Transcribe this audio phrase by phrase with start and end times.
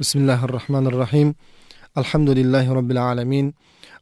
[0.00, 1.34] بسم الله الرحمن الرحيم
[1.98, 3.52] الحمد لله رب العالمين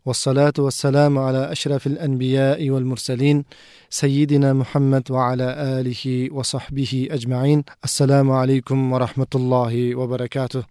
[0.07, 3.45] والصلاة والسلام على أشرف الأنبياء والمرسلين
[3.91, 5.49] سيدنا محمد وعلى
[5.81, 10.63] آله وصحبه أجمعين السلام عليكم ورحمة الله وبركاته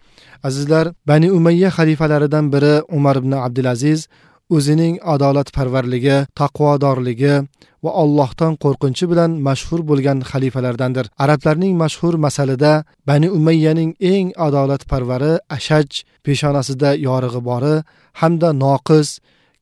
[0.43, 4.07] azizlar bani umayya xalifalaridan biri umar ibn abdulaziz
[4.49, 7.35] o'zining adolatparvarligi taqvodorligi
[7.83, 11.05] va allohdan qo'rqinchi bilan mashhur bo'lgan xalifalardandir.
[11.23, 12.73] Arablarning mashhur masalida
[13.09, 15.89] bani umayyaning eng adolatparvari ashaj
[16.25, 17.75] peshonasida yorig'i bori
[18.21, 19.07] hamda noqis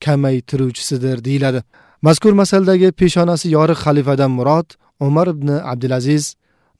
[0.04, 1.60] kamaytiruvchisidir deyiladi.
[2.06, 4.68] Mazkur masaldagi peshonasi yorug' xalifadan murod
[5.06, 6.24] umar ibn abdulaziz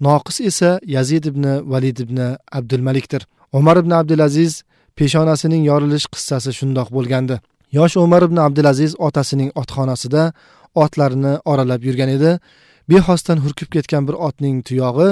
[0.06, 2.18] noqis esa yazid ibn valid ibn
[2.58, 3.22] abdulmalikdir.
[3.58, 4.52] Umar ibn abdulaziz
[4.98, 7.36] peshonasining yorilish qissasi shundoq bo'lgandi.
[7.74, 10.22] Yosh umar ibn abdulaziz otasining otxonasida
[10.84, 12.30] otlarini oralab yurgan edi.
[12.90, 15.08] Bexosdan hurkib ketgan bir otning tuyog'i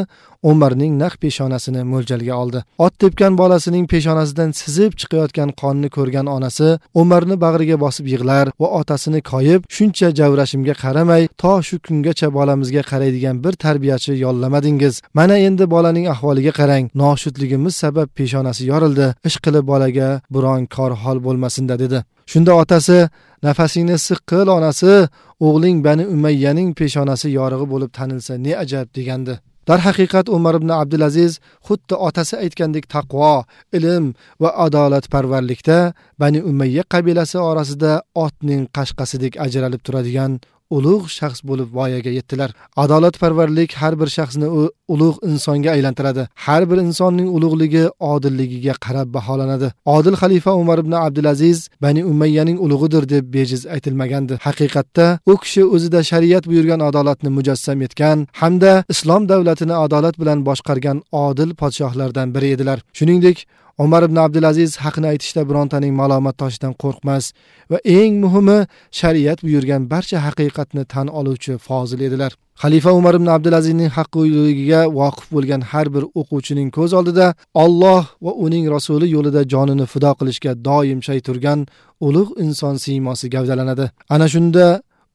[0.50, 2.60] umarning naq peshonasini mo'ljalga oldi.
[2.84, 6.68] Ot tepgan bolasining peshonasidan sizib chiqayotgan qonni ko'rgan onasi
[7.02, 13.36] umarni bag'riga bosib yig'lar va otasini koyib shuncha javrashimga qaramay to shu kungacha bolamizga qaraydigan
[13.44, 14.94] bir tarbiyachi yollamadingiz.
[15.18, 16.84] Mana endi bolaning ahvoliga qarang.
[17.02, 19.06] Noshudligimiz sabab peshonasi yorildi.
[19.28, 21.98] Ish qilib bolaga biron kor hol bo'lmasinda dedi.
[22.32, 22.98] Shunda otasi
[23.46, 24.92] nafasingni issiq qil onasi
[25.46, 29.34] o'g'ling bani umayyaning peshonasi yorig'i bo'lib tanilsa ne ajab degandi.
[29.68, 31.32] Darhaqiqat umar ibn abdulaziz
[31.66, 33.34] xuddi otasi aytgandek taqvo
[33.78, 34.06] ilm
[34.42, 35.78] va adolatparvarlikda
[36.22, 37.92] bani umayya qabilasi orasida
[38.24, 40.32] otning qashqasidek ajralib turadigan
[40.76, 42.50] ulug' shaxs bo'lib voyaga yetdilar.
[42.82, 44.48] Adolatparvarlik har bir shaxsni
[44.94, 46.22] ulug' insonga aylantiradi.
[46.44, 49.68] Har bir insonning ulug'ligi odilligiga qarab baholanadi.
[49.96, 54.34] Odil xalifa umar ibn abdulaziz bani umayyaning ulug'idir deb bejiz aytilmagandi.
[54.46, 60.98] Haqiqatda u kishi o'zida shariat buyurgan adolatni mujassam etgan hamda islom davlatini adolat bilan boshqargan
[61.26, 62.78] odil podshohlardan biri edilar.
[62.98, 63.46] Shuningdek
[63.78, 67.24] umar ibn abdulaziz haqni aytishda birontaning malomat toshidan qo'rqmas
[67.70, 68.58] va eng muhimi
[69.00, 72.32] shariat buyurgan barcha haqiqatni tan oluvchi fozil edilar.
[72.62, 77.26] Xalifa umar ibn abdulazizning haqqiyligiga voqif bo'lgan har bir o'quvchining ko'z oldida
[77.64, 81.60] olloh va uning rasuli yo'lida jonini fido qilishga doim shay turgan
[82.06, 83.86] ulug' inson siymosi gavdalanadi.
[84.14, 84.66] Ana shunda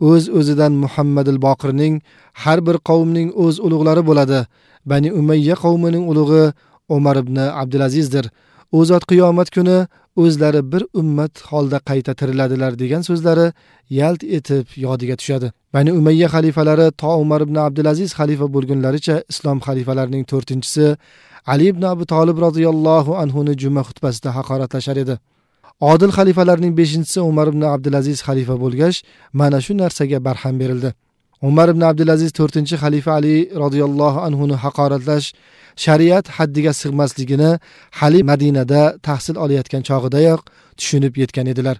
[0.09, 1.93] o'z o'zidan muhammadil boqirning
[2.43, 4.39] har bir qavmning o'z ulug'lari bo'ladi.
[4.91, 6.45] Bani umayya qavmining ulug'i
[6.95, 8.25] umar ibn abdulazizdir
[8.71, 9.77] u zot qiyomat kuni
[10.23, 13.47] o'zlari bir ummat holda qayta tiriladilar degan so'zlari
[13.99, 15.47] yalt etib yodiga tushadi.
[15.73, 20.85] Bani umayya xalifalari to umar ibn abdulaziz xalifa bo'lgunlaricha islom xalifalarining to'rtinchisi
[21.51, 25.15] ali ibn abu tolib roziyallohu anhuni juma xutbasida haqoratlashar edi.
[25.91, 28.97] Odil xalifalarning beshinchisi umar ibn abdulaziz xalifa bo'lgach
[29.39, 30.89] mana shu narsaga barham berildi.
[31.41, 35.27] Umar ibn abdulaziz to'rtinchi xalifa ali roziyallohu anhuni haqoratlash
[35.85, 37.51] shariat haddiga sig'masligini
[37.99, 40.41] hali madinada tahsil olayotgan chog'idayoq
[40.79, 41.77] tushunib yetgan edilar.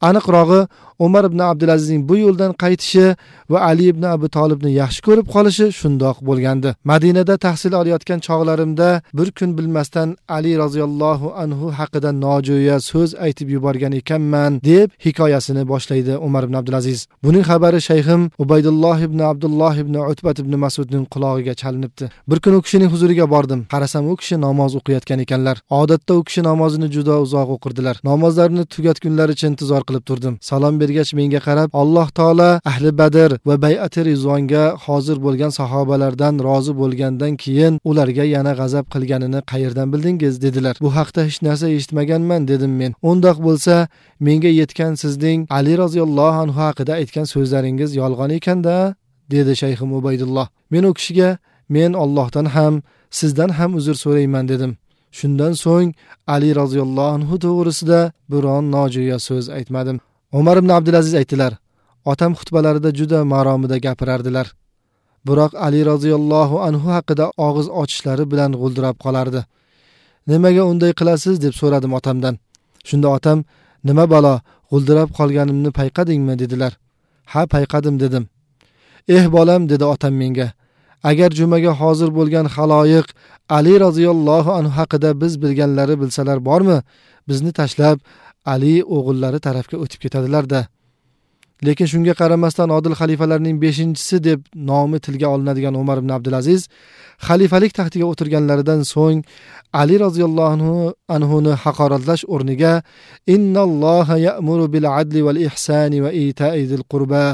[0.00, 0.60] Aniqrog'i
[0.98, 3.16] umar ibn abdulazizning bu yo'ldan qaytishi
[3.50, 6.74] va ali ibn abu tolibni yaxshi ko'rib qolishi shundoq bo'lgandi.
[6.84, 8.88] Madinada tahsil olayotgan chog'larimda
[9.18, 16.16] bir kun bilmasdan ali roziyallohu anhu haqida nojo'ya so'z aytib yuborgan ekanman deb hikoyasini boshlaydi
[16.26, 17.06] umar ibn abdulaziz.
[17.24, 22.10] Buning xabari shayxim ubaydulloh ibn abdulloh ibn utbat ibn masudning qulog'iga chalinibdi.
[22.30, 23.60] Bir kun u kishining huzuriga bordim.
[23.74, 25.56] Qarasam u kishi namoz o'qiyotgan ekanlar.
[25.80, 27.96] Odatda u kishi namozini juda uzoq o'qirdilar.
[28.10, 30.34] Namozlarini tugatgunlaricha intizor qilib turdim.
[30.50, 36.72] Salom bergach menga qarab alloh taolo ahli badr va bayati rizvonga hozir bo'lgan sahobalardan rozi
[36.80, 40.34] bo'lgandan keyin ularga yana g'azab qilganini qayerdan bildingiz?
[40.44, 40.76] dedilar.
[40.80, 42.92] Bu haqda hech narsa eshitmaganman dedim men.
[43.10, 43.74] Undoq bo'lsa
[44.20, 48.76] menga yetgan sizning ali roziyallohu anhu haqida aytgan so'zlaringiz yolg'on ekanda
[49.34, 50.46] dedi shayxi ubaydulloh.
[50.72, 51.30] Men u kishiga
[51.68, 52.74] men ollohdan ham
[53.10, 54.72] sizdan ham uzr so'rayman dedim.
[55.18, 55.90] Shundan so'ng
[56.34, 58.00] ali roziyallohu anhu to'g'risida
[58.32, 59.96] biron nojo'ya so'z aytmadim.
[60.38, 61.52] Umar ibn abdulaziz aytdilar
[62.04, 64.46] otam xutbalarida juda maromida gapirardilar.
[65.26, 69.40] Biroq ali roziyallohu anhu haqida og'iz ochishlari bilan g'uldirab qolardi.
[70.30, 71.36] Nimaga unday qilasiz?
[71.44, 72.34] deb so'radim otamdan.
[72.88, 73.38] Shunda otam
[73.88, 74.34] nima balo
[74.70, 76.34] g'uldirab qolganimni payqadingmi?
[76.42, 76.72] dedilar.
[77.32, 78.24] Ha payqadim dedim.
[79.16, 80.48] Eh bolam dedi otam menga.
[81.10, 83.06] Agar jumaga hozir bo'lgan haloyiq
[83.58, 86.78] ali roziyallohu anhu haqida biz bilganlari bilsalar bormi?
[87.28, 87.98] Bizni tashlab
[88.54, 90.60] ali o'g'illari tarafga o'tib ketadilarda.
[91.62, 94.40] Lekin shunga qaramasdan odil xalifalarning beshinchisi deb
[94.70, 96.68] nomi tilga olinadigan umar ibn abdulaziz
[97.28, 99.20] xalifalik taxtiga o'tirganlaridan so'ng
[99.80, 100.74] ali roziyallohu anhu
[101.16, 102.72] anhuni haqoratlash o'rniga
[103.34, 107.24] innalloha ya'muru bil adli val ihsani va ita'i zil qurba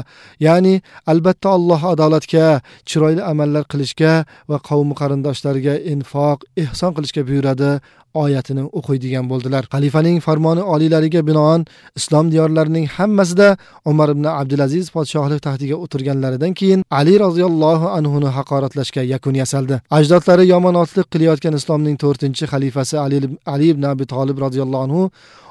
[0.47, 0.75] ya'ni
[1.11, 2.47] albatta alloh adolatga
[2.89, 4.13] chiroyli amallar qilishga
[4.51, 7.71] va qavmi qarindoshlariga infoq ehson qilishga buyuradi
[8.13, 9.63] oyatini o'qiydigan bo'ldilar.
[9.73, 11.65] Xalifaning farmoni oliylariga binoan
[11.99, 19.35] islom diyorlarining hammasida umar ibn abdulaziz podshohlik taxtiga o'tirganlaridan keyin ali roziyallohu anhuni haqoratlashga yakun
[19.41, 19.75] yasaldi.
[19.97, 25.01] Ajdodlari yomonotlik qilayotgan islomning to'rtinchi xalifasi ali, ali ibn abi tolib roziyallohu anhu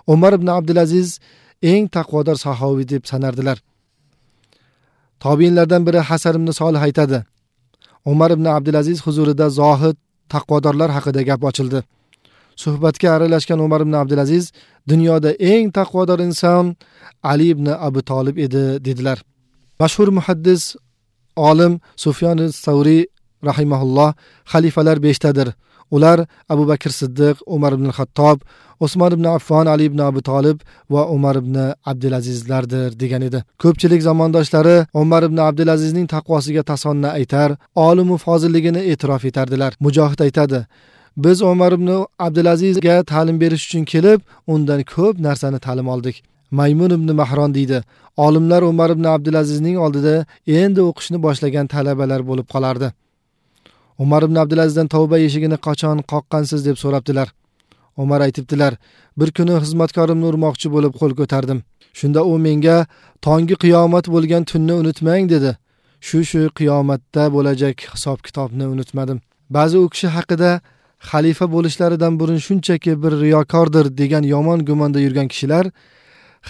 [0.07, 1.09] umar ibn abdulaziz
[1.62, 3.59] eng taqvodor sahobiy deb sanardilar.
[5.25, 7.19] Tobiinlardan biri hasan ibn solih aytadi
[8.05, 9.97] umar ibn abdulaziz huzurida zohid
[10.29, 11.83] taqvodorlar haqida gap ochildi.
[12.62, 14.45] Suhbatga aralashgan umar ibn abdulaziz
[14.91, 16.65] dunyoda eng taqvodor inson
[17.31, 19.19] ali ibn abu tolib edi dedilar.
[19.81, 20.62] Mashhur muhaddis
[21.49, 21.73] olim
[22.05, 23.03] sufyon savriy
[23.49, 24.11] rahimaulloh
[24.53, 25.49] xalifalar beshtadir.
[25.97, 26.19] Ular
[26.53, 28.39] abu bakr siddiq umar ibn xattob
[28.85, 30.59] usmon ibn affon ali ibn abu tolib
[30.95, 31.57] va umar ibn
[31.91, 33.41] abdulazizlardir degan edi.
[33.62, 37.51] Ko'pchilik zamondoshlari umar ibn abdulazizning taqvosiga tasonna aytar
[37.89, 39.73] olimu fozilligini e'tirof etardilar.
[39.85, 40.61] Mujohid aytadi
[41.17, 46.23] biz umar ibn abdulazizga ta'lim berish uchun kelib undan ko'p narsani ta'lim oldik.
[46.51, 47.83] Maymun ibn mahron deydi
[48.17, 52.89] olimlar umar ibn abdulazizning oldida endi o'qishni boshlagan talabalar bo'lib qolardi.
[53.99, 57.29] Umar ibn abdulazizdan tavba eshigini qachon qoqqansiz deb so'rabdilar.
[58.03, 58.75] Umar aytibdilar
[59.19, 61.59] bir kuni xizmatkorimni urmoqchi bo'lib qo'l ko'tardim.
[61.99, 62.77] Shunda u menga
[63.27, 65.51] tongi qiyomat bo'lgan tunni unutmang dedi.
[66.07, 69.19] Shu shu qiyomatda bo'lajak hisob kitobni unutmadim.
[69.57, 70.51] Ba'zi u kishi haqida
[71.08, 75.64] xalifa bo'lishlaridan burun shunchaki bir riyokordir degan yomon gumonda yurgan kishilar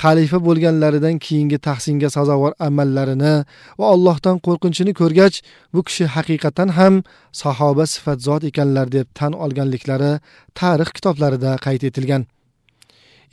[0.02, 3.34] xalifa bo'lganlaridan keyingi tahsinga sazovor amallarini
[3.78, 5.36] va allohdan qo'rqinchini ko'rgach
[5.74, 6.94] bu kishi haqiqatan ham
[7.42, 10.12] sahoba sifat zot ekanlar deb tan olganliklari
[10.60, 12.22] tarix kitoblarida qayd etilgan.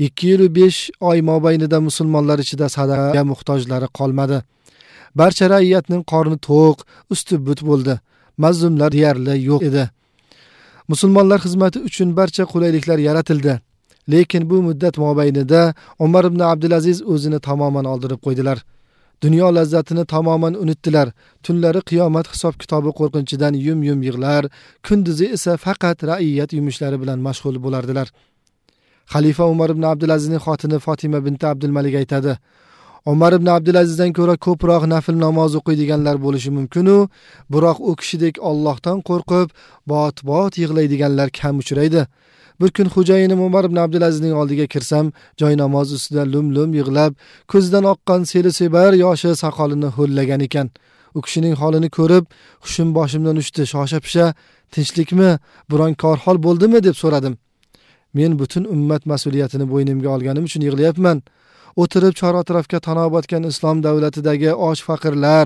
[0.05, 0.79] Ikki yil besh
[1.09, 4.37] oy mobaynida musulmonlar ichida sadaqa muhtojlari qolmadi.
[5.19, 6.77] Barcha raiyatning qorni to'q
[7.13, 7.93] usti but bo'ldi.
[8.43, 9.83] Mazlumlar deyarli yo'q edi.
[10.91, 13.59] Musulmonlar xizmati uchun barcha qulayliklar yaratildi.
[14.11, 15.61] Lekin bu muddat mobaynida
[15.99, 18.57] umar ibn abdulaziz o'zini tamoman oldirib qo'ydilar.
[19.23, 21.07] Dunyo lazzatini tamoman unutdilar.
[21.43, 24.43] Tunlari qiyomat hisob kitobi qo'rqinchidan yum yum yig'lar
[24.87, 28.07] kunduzi esa faqat raiyat yumushlari bilan mashg'ul bo'lardilar.
[29.13, 32.33] Xalifa umar ibn abdulazizning xotini fotima binti abdulmalik aytadi
[33.05, 36.97] umar ibn abdulazizdan ko'ra ko'proq nafl namoz o'qiydiganlar bo'lishi mumkinu.
[37.53, 39.47] Biroq u kishidek ollohdan qo'rqib
[39.91, 42.07] bot bot yig'laydiganlar kam uchraydi.
[42.61, 45.05] Bir kun xo'jayinim umar ibn abdulazizning oldiga kirsam
[45.39, 47.11] joy namoz ustida lum lum yig'lab
[47.51, 50.67] ko'zidan oqqan seli sebar yoshi soqolini ho'llagan ekan.
[51.17, 52.25] U kishining holini ko'rib
[52.63, 54.25] hushim boshimdan uchdi shosha pisha
[54.73, 55.29] tinchlikmi
[55.71, 57.33] biron korhol bo'ldimi deb so'radim.
[58.17, 61.17] Men butun ummat mas'uliyatini bo'ynimga olganim uchun yig'layapman.
[61.81, 65.45] O'tirib chor atrofga tanobatgan islom davlatidagi och faqirlar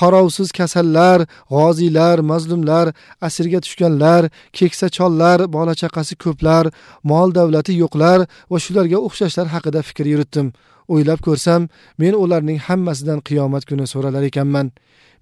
[0.00, 1.18] qarovsiz kasallar
[1.54, 2.86] g'oziylar mazlumlar
[3.26, 4.22] asirga tushganlar
[4.58, 6.64] keksa chollar bola chaqasi ko'plar
[7.10, 8.18] mol davlati yo'qlar
[8.50, 10.46] va shularga o'xshashlar haqida fikr yuritdim.
[10.92, 11.60] O'ylab ko'rsam
[12.00, 14.66] men ularning hammasidan qiyomat kuni so'ralar ekanman.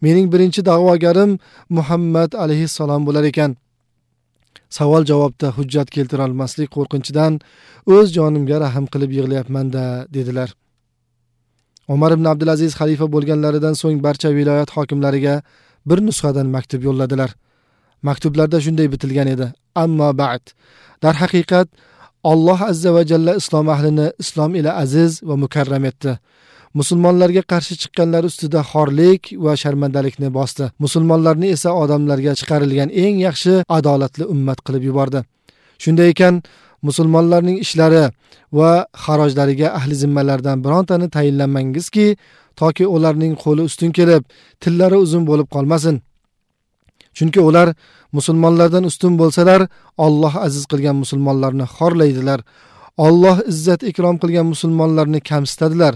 [0.05, 1.31] Mening birinchi da'vogarim
[1.77, 3.51] muhammad alayhissalom bo'lar ekan.
[4.71, 7.41] Savol javobda hujjat keltirolmaslik qo'rqinchidan
[7.95, 9.85] o'z jonimga rahm qilib yig'layapmanda
[10.17, 10.49] dedilar.
[11.89, 15.35] Umar ibn abdulaziz xalifa bo'lganlaridan so'ng barcha viloyat hokimlariga
[15.89, 17.31] bir nusxadan maktub yo'lladilar.
[18.03, 19.47] Maktublarda shunday bitilgan edi.
[19.75, 20.43] Ammo ba'd.
[21.03, 21.69] Darhaqiqat
[22.33, 26.13] alloh azza va jalla islom ahlini islom ila aziz va mukarram etdi.
[26.79, 30.65] Musulmonlarga qarshi chiqqanlar ustida xorlik va sharmandalikni bosdi.
[30.85, 35.21] Musulmonlarni esa odamlarga chiqarilgan eng yaxshi adolatli ummat qilib yubordi.
[35.83, 36.35] Shunday ekan
[36.89, 38.05] musulmonlarning ishlari
[38.59, 38.73] va
[39.05, 42.07] xarojlariga ahli zimmalardan birontani tayinlamangizki
[42.61, 44.23] toki ularning qo'li ustun kelib
[44.63, 45.97] tillari uzun bo'lib qolmasin.
[47.17, 47.69] Chunki ular
[48.17, 49.61] musulmonlardan ustun bo'lsalar
[50.07, 52.41] olloh aziz qilgan musulmonlarni xorlaydilar.
[53.07, 55.95] Olloh izzat ikrom qilgan musulmonlarni kamsitadilar.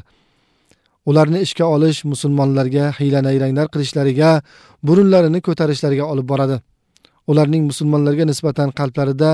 [1.10, 4.30] Ularni ishga olish musulmonlarga hiyla nayranglar qilishlariga
[4.86, 6.56] burunlarini ko'tarishlariga olib boradi.
[7.30, 9.30] Ularning musulmonlarga nisbatan qalblarida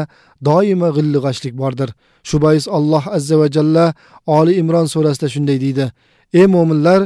[0.48, 1.88] doimo g'illi g'ashlik bordir.
[2.28, 3.84] Shu bois alloh azza va jalla
[4.38, 5.86] oli imron surasida shunday deydi.
[6.38, 7.00] Ey mo'minlar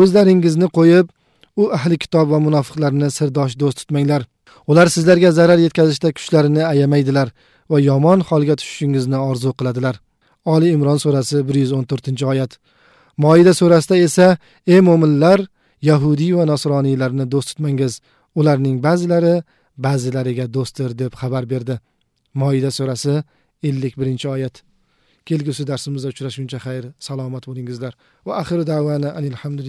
[0.00, 1.06] o'zlaringizni qo'yib
[1.60, 4.22] u ahli kitob va munofiqlarni sirdosh do'st tutmanglar.
[4.70, 7.28] Ular sizlarga zarar yetkazishda kuchlarini ayamaydilar
[7.70, 9.94] va yomon holga tushishingizni orzu qiladilar.
[10.54, 12.52] Oli imron surasi bir yuz o'n to'rtinchi oyat.
[13.16, 15.40] Moida surasida esa ey mo'minlar
[15.90, 18.00] yahudiy va nasroniylarni do'st tutmangiz.
[18.38, 19.34] Ularning ba'zilari
[19.86, 21.74] ba'zilariga do'stdir deb xabar berdi.
[22.34, 23.14] Moida surasi
[23.68, 24.62] ellik birinchi oyat.
[25.28, 27.92] Kelgusi darsimizda uchrashguncha xayr salomat bo'lingizlar.
[28.26, 29.68] Va axiru davana alhamdulillah